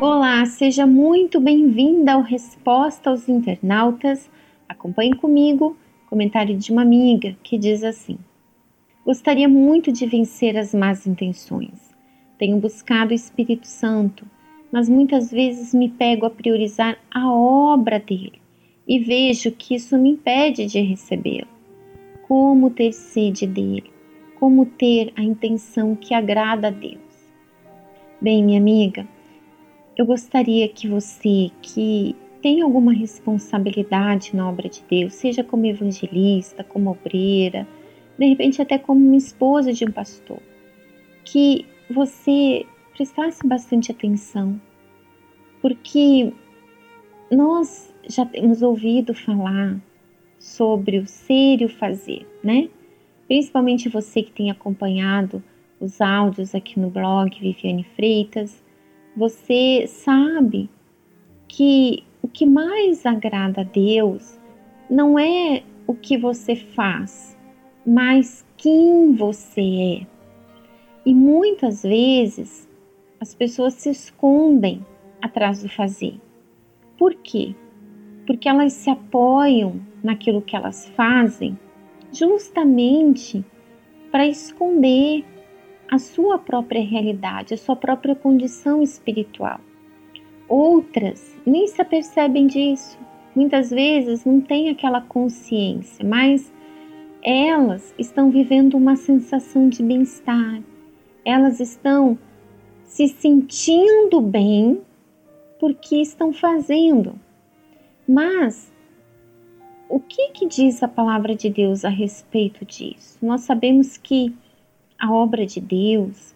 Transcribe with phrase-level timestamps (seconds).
[0.00, 4.30] Olá, seja muito bem-vinda ao Resposta aos Internautas.
[4.66, 5.76] Acompanhe comigo
[6.08, 8.16] comentário de uma amiga que diz assim:
[9.04, 11.94] Gostaria muito de vencer as más intenções.
[12.38, 14.24] Tenho buscado o Espírito Santo,
[14.72, 18.40] mas muitas vezes me pego a priorizar a obra dele
[18.88, 21.48] e vejo que isso me impede de recebê-lo.
[22.26, 23.92] Como ter sede dele?
[24.40, 27.01] Como ter a intenção que agrada a Deus?
[28.22, 29.04] Bem, minha amiga,
[29.96, 36.62] eu gostaria que você que tem alguma responsabilidade na obra de Deus, seja como evangelista,
[36.62, 37.66] como obreira,
[38.16, 40.38] de repente até como uma esposa de um pastor,
[41.24, 42.64] que você
[42.94, 44.60] prestasse bastante atenção,
[45.60, 46.32] porque
[47.28, 49.82] nós já temos ouvido falar
[50.38, 52.68] sobre o ser e o fazer, né?
[53.26, 55.42] Principalmente você que tem acompanhado
[55.82, 58.62] os áudios aqui no blog Viviane Freitas,
[59.16, 60.70] você sabe
[61.48, 64.38] que o que mais agrada a Deus
[64.88, 67.36] não é o que você faz,
[67.84, 70.06] mas quem você é.
[71.04, 72.68] E muitas vezes
[73.20, 74.86] as pessoas se escondem
[75.20, 76.14] atrás do fazer.
[76.96, 77.56] Por quê?
[78.24, 81.58] Porque elas se apoiam naquilo que elas fazem
[82.12, 83.44] justamente
[84.12, 85.24] para esconder
[85.92, 89.60] a sua própria realidade, a sua própria condição espiritual.
[90.48, 92.98] Outras nem se apercebem disso,
[93.36, 96.50] muitas vezes não têm aquela consciência, mas
[97.22, 100.62] elas estão vivendo uma sensação de bem-estar,
[101.26, 102.18] elas estão
[102.84, 104.80] se sentindo bem
[105.60, 107.20] porque estão fazendo.
[108.08, 108.72] Mas
[109.90, 113.18] o que, que diz a palavra de Deus a respeito disso?
[113.20, 114.34] Nós sabemos que
[115.02, 116.32] a obra de Deus,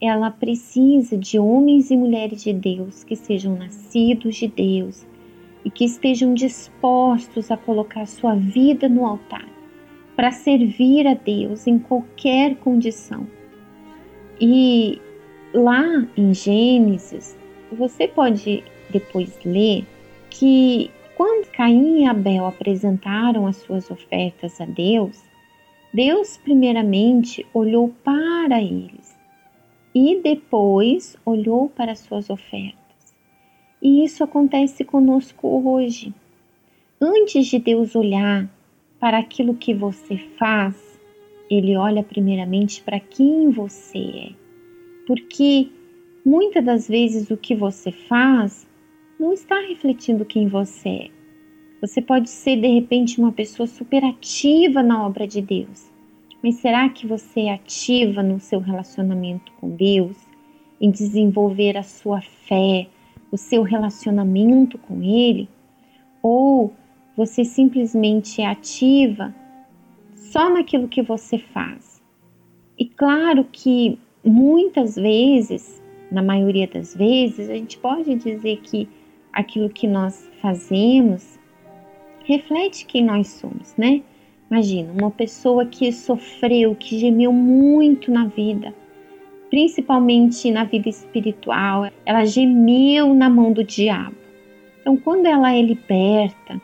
[0.00, 5.06] ela precisa de homens e mulheres de Deus que sejam nascidos de Deus
[5.64, 9.48] e que estejam dispostos a colocar sua vida no altar
[10.16, 13.24] para servir a Deus em qualquer condição.
[14.40, 15.00] E
[15.54, 15.84] lá
[16.16, 17.38] em Gênesis,
[17.70, 19.86] você pode depois ler
[20.28, 25.27] que quando Caim e Abel apresentaram as suas ofertas a Deus,
[25.92, 29.16] Deus, primeiramente, olhou para eles
[29.94, 32.78] e depois olhou para suas ofertas.
[33.80, 36.12] E isso acontece conosco hoje.
[37.00, 38.48] Antes de Deus olhar
[39.00, 41.00] para aquilo que você faz,
[41.50, 44.30] Ele olha primeiramente para quem você é.
[45.06, 45.68] Porque
[46.24, 48.68] muitas das vezes o que você faz
[49.18, 51.17] não está refletindo quem você é.
[51.80, 55.88] Você pode ser de repente uma pessoa super ativa na obra de Deus,
[56.42, 60.16] mas será que você é ativa no seu relacionamento com Deus,
[60.80, 62.88] em desenvolver a sua fé,
[63.30, 65.48] o seu relacionamento com Ele?
[66.20, 66.72] Ou
[67.16, 69.32] você simplesmente é ativa
[70.16, 72.02] só naquilo que você faz?
[72.76, 75.80] E claro que muitas vezes,
[76.10, 78.88] na maioria das vezes, a gente pode dizer que
[79.32, 81.37] aquilo que nós fazemos
[82.28, 84.02] reflete quem nós somos, né?
[84.50, 88.74] Imagina, uma pessoa que sofreu, que gemeu muito na vida,
[89.48, 94.14] principalmente na vida espiritual, ela gemeu na mão do diabo.
[94.80, 96.60] Então, quando ela é liberta,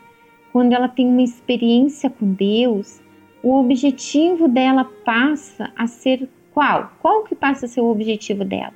[0.51, 3.01] quando ela tem uma experiência com Deus,
[3.41, 6.91] o objetivo dela passa a ser qual?
[7.01, 8.73] Qual que passa a ser o objetivo dela?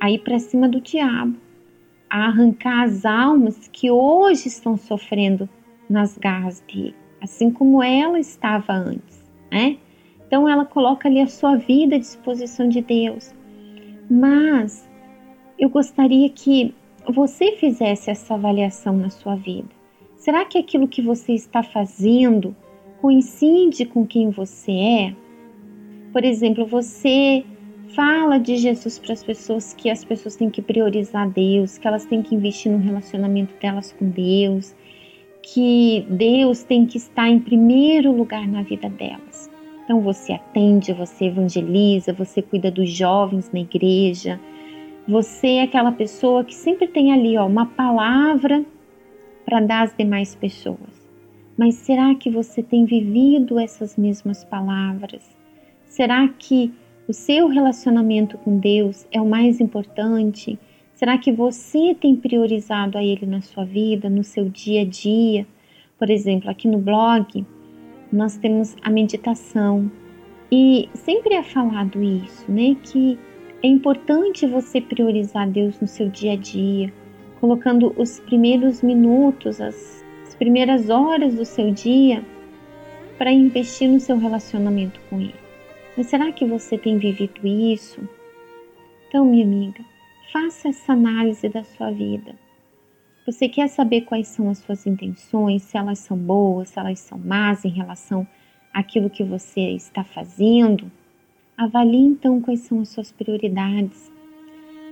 [0.00, 1.36] A ir para cima do diabo,
[2.08, 5.48] a arrancar as almas que hoje estão sofrendo
[5.90, 9.76] nas garras dele, assim como ela estava antes, né?
[10.26, 13.34] Então ela coloca ali a sua vida à disposição de Deus.
[14.08, 14.88] Mas
[15.58, 16.72] eu gostaria que
[17.12, 19.68] você fizesse essa avaliação na sua vida.
[20.16, 22.54] Será que aquilo que você está fazendo
[23.00, 25.16] coincide com quem você é?
[26.12, 27.44] Por exemplo, você
[27.94, 32.04] fala de Jesus para as pessoas que as pessoas têm que priorizar Deus, que elas
[32.04, 34.74] têm que investir no relacionamento delas com Deus,
[35.42, 39.50] que Deus tem que estar em primeiro lugar na vida delas.
[39.84, 44.38] Então você atende, você evangeliza, você cuida dos jovens na igreja.
[45.08, 48.64] Você é aquela pessoa que sempre tem ali ó, uma palavra
[49.44, 51.10] para dar às demais pessoas.
[51.56, 55.36] Mas será que você tem vivido essas mesmas palavras?
[55.84, 56.72] Será que
[57.08, 60.56] o seu relacionamento com Deus é o mais importante?
[61.00, 65.46] Será que você tem priorizado a Ele na sua vida, no seu dia a dia?
[65.98, 67.42] Por exemplo, aqui no blog,
[68.12, 69.90] nós temos a meditação.
[70.52, 72.76] E sempre é falado isso, né?
[72.82, 73.18] Que
[73.62, 76.92] é importante você priorizar Deus no seu dia a dia,
[77.40, 82.22] colocando os primeiros minutos, as, as primeiras horas do seu dia
[83.16, 85.34] para investir no seu relacionamento com Ele.
[85.96, 88.06] Mas será que você tem vivido isso?
[89.08, 89.82] Então, minha amiga,
[90.32, 92.34] faça essa análise da sua vida.
[93.26, 97.18] Você quer saber quais são as suas intenções, se elas são boas, se elas são
[97.18, 98.26] más em relação
[98.72, 100.90] àquilo que você está fazendo?
[101.56, 104.10] Avalie então quais são as suas prioridades.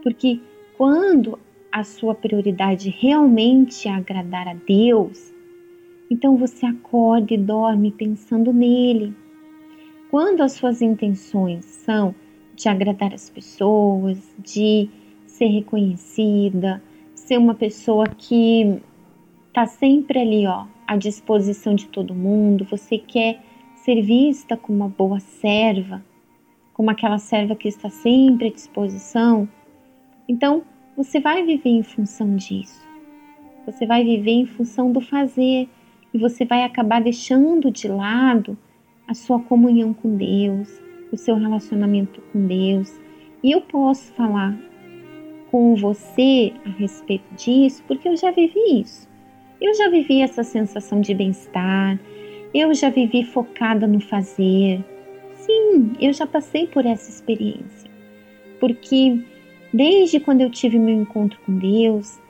[0.03, 0.41] Porque
[0.77, 1.39] quando
[1.73, 5.33] a sua prioridade realmente é agradar a Deus,
[6.11, 9.15] então você acorda e dorme pensando nele.
[10.11, 12.15] Quando as suas intenções são
[12.55, 14.89] de agradar as pessoas, de
[15.39, 16.83] ser reconhecida,
[17.15, 18.81] ser uma pessoa que
[19.47, 23.41] está sempre ali, ó, à disposição de todo mundo, você quer
[23.77, 26.05] ser vista como uma boa serva,
[26.75, 29.49] como aquela serva que está sempre à disposição,
[30.29, 30.63] então
[30.97, 32.87] você vai viver em função disso.
[33.65, 35.69] Você vai viver em função do fazer
[36.13, 38.59] e você vai acabar deixando de lado
[39.07, 40.69] a sua comunhão com Deus,
[41.13, 42.93] o seu relacionamento com Deus.
[43.43, 44.68] E eu posso falar
[45.51, 49.09] com você a respeito disso porque eu já vivi isso.
[49.61, 51.99] Eu já vivi essa sensação de bem-estar,
[52.55, 54.85] eu já vivi focada no fazer,
[55.49, 57.91] Sim, eu já passei por essa experiência.
[58.61, 59.19] Porque
[59.73, 62.21] desde quando eu tive meu encontro com Deus,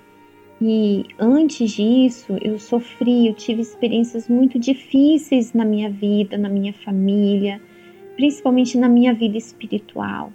[0.61, 6.73] e antes disso, eu sofri, eu tive experiências muito difíceis na minha vida, na minha
[6.73, 7.61] família,
[8.15, 10.33] principalmente na minha vida espiritual.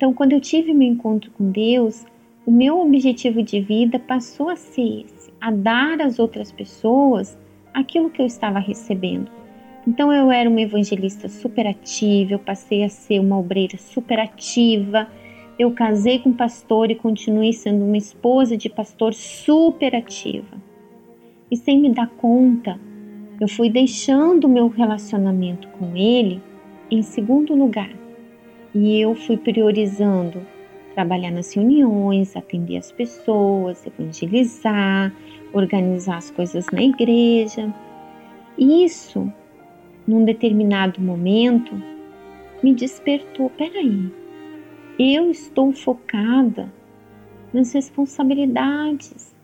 [0.00, 2.06] Então, quando eu tive meu encontro com Deus,
[2.46, 7.38] o meu objetivo de vida passou a ser esse, a dar às outras pessoas
[7.74, 9.30] aquilo que eu estava recebendo.
[9.86, 15.06] Então eu era uma evangelista super ativa, eu passei a ser uma obreira super ativa.
[15.58, 20.56] Eu casei com um pastor e continuei sendo uma esposa de pastor super ativa.
[21.50, 22.80] E sem me dar conta,
[23.38, 26.40] eu fui deixando o meu relacionamento com ele
[26.90, 27.99] em segundo lugar.
[28.74, 30.46] E eu fui priorizando
[30.94, 35.12] trabalhar nas reuniões, atender as pessoas, evangelizar,
[35.52, 37.72] organizar as coisas na igreja.
[38.58, 39.32] Isso
[40.10, 41.80] num determinado momento,
[42.62, 44.10] me despertou: peraí,
[44.98, 46.72] eu estou focada
[47.52, 49.34] nas responsabilidades,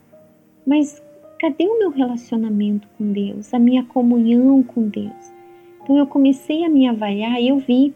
[0.67, 1.03] mas
[1.39, 5.33] cadê o meu relacionamento com Deus, a minha comunhão com Deus?
[5.83, 7.95] Então eu comecei a me avaliar e eu vi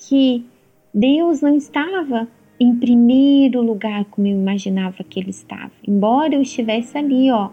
[0.00, 0.44] que
[0.92, 2.26] Deus não estava
[2.58, 5.70] em primeiro lugar como eu imaginava que ele estava.
[5.86, 7.50] Embora eu estivesse ali, ó,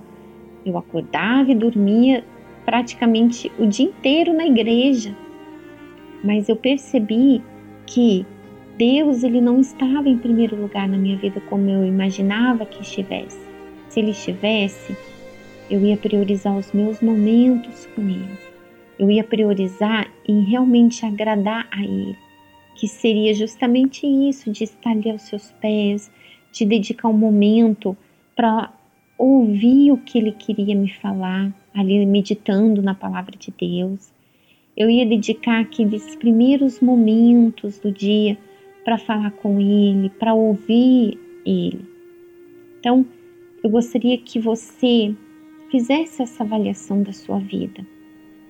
[0.66, 2.24] eu acordava e dormia
[2.66, 5.16] praticamente o dia inteiro na igreja.
[6.24, 7.42] Mas eu percebi
[7.86, 8.26] que
[8.78, 13.40] Deus ele não estava em primeiro lugar na minha vida como eu imaginava que estivesse.
[13.88, 14.96] Se ele estivesse,
[15.70, 18.38] eu ia priorizar os meus momentos com ele.
[19.00, 22.18] Eu ia priorizar em realmente agradar a ele,
[22.78, 26.12] que seria justamente isso, de estar ali aos seus pés,
[26.52, 27.98] de dedicar um momento
[28.36, 28.72] para
[29.18, 34.14] ouvir o que ele queria me falar, ali meditando na palavra de Deus.
[34.76, 38.38] Eu ia dedicar aqueles primeiros momentos do dia
[38.86, 41.84] para falar com ele, para ouvir ele.
[42.80, 43.04] Então,
[43.64, 45.16] eu gostaria que você
[45.72, 47.84] fizesse essa avaliação da sua vida.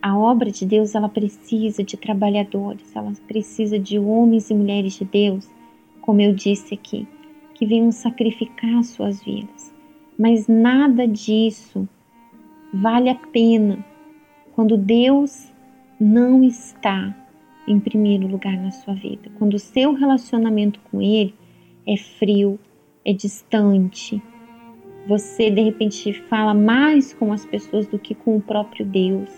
[0.02, 5.06] A obra de Deus, ela precisa de trabalhadores, ela precisa de homens e mulheres de
[5.06, 5.50] Deus,
[6.02, 7.08] como eu disse aqui,
[7.54, 9.74] que venham sacrificar suas vidas.
[10.18, 11.88] Mas nada disso
[12.74, 13.84] vale a pena
[14.54, 15.52] quando Deus
[16.00, 17.16] não está
[17.68, 21.36] em primeiro lugar na sua vida, quando o seu relacionamento com Ele
[21.86, 22.60] é frio,
[23.04, 24.22] é distante,
[25.08, 29.30] você de repente fala mais com as pessoas do que com o próprio Deus.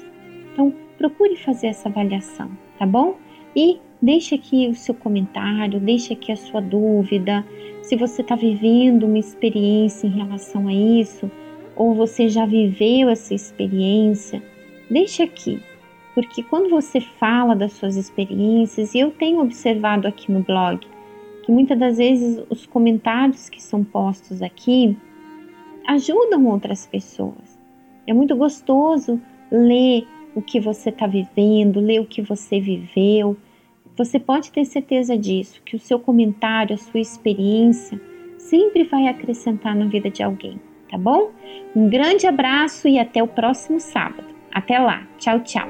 [0.60, 3.16] Então, procure fazer essa avaliação, tá bom?
[3.56, 7.46] E deixe aqui o seu comentário, deixe aqui a sua dúvida.
[7.82, 11.32] Se você está vivendo uma experiência em relação a isso,
[11.78, 14.44] ou você já viveu essa experiência,
[14.92, 15.64] deixe aqui,
[16.14, 20.86] porque quando você fala das suas experiências, e eu tenho observado aqui no blog,
[21.46, 24.98] que muitas das vezes os comentários que são postos aqui
[25.88, 27.58] ajudam outras pessoas.
[28.06, 30.06] É muito gostoso ler
[30.40, 33.38] o que você está vivendo, ler o que você viveu.
[33.96, 38.00] Você pode ter certeza disso, que o seu comentário, a sua experiência,
[38.38, 41.32] sempre vai acrescentar na vida de alguém tá bom?
[41.76, 44.28] Um grande abraço e até o próximo sábado.
[44.52, 45.08] Até lá.
[45.18, 45.68] Tchau, tchau.